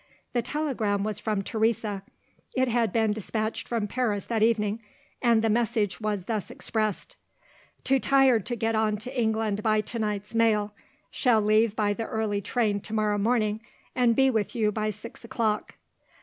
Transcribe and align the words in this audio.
The 0.33 0.41
telegram 0.41 1.03
was 1.03 1.19
from 1.19 1.43
Teresa. 1.43 2.01
It 2.55 2.67
had 2.67 2.91
been 2.91 3.13
despatched 3.13 3.67
from 3.67 3.85
Paris 3.87 4.25
that 4.25 4.41
evening; 4.41 4.81
and 5.21 5.43
the 5.43 5.47
message 5.49 6.01
was 6.01 6.23
thus 6.25 6.49
expressed: 6.49 7.17
"Too 7.83 7.99
tired 7.99 8.43
to 8.47 8.55
get 8.55 8.73
on 8.73 8.97
to 8.97 9.15
England 9.15 9.61
by 9.61 9.81
to 9.81 9.99
night's 9.99 10.33
mail. 10.33 10.73
Shall 11.11 11.39
leave 11.39 11.75
by 11.75 11.93
the 11.93 12.05
early 12.07 12.41
train 12.41 12.79
to 12.79 12.93
morrow 12.93 13.19
morning, 13.19 13.61
and 13.93 14.15
be 14.15 14.31
with 14.31 14.55
you 14.55 14.71
by 14.71 14.89
six 14.89 15.23
o'clock." 15.23 15.75